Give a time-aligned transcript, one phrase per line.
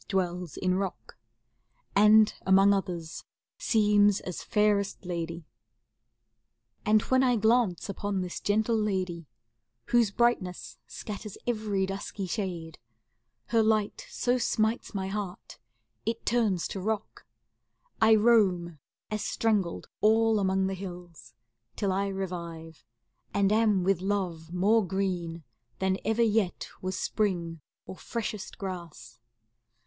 [0.11, 0.89] Never was any gem
[1.95, 3.23] intaglio or painter's
[3.75, 5.43] ideal of 108 CANZONIERE
[6.87, 9.27] And when I glance upon this gentle lady,
[9.89, 12.79] Whose brightness scatters every dusky shade,
[13.49, 15.59] Her light so smites my heart
[16.03, 17.27] it turns to rock;
[18.01, 18.79] I roam,
[19.11, 21.35] as strangled, all among the hills,
[21.73, 22.83] ^° Till I revive,
[23.35, 25.43] and am with love more green
[25.77, 29.19] Then ever yet was spring or freshest grass.